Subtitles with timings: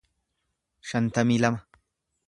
[0.93, 1.65] shantamii lama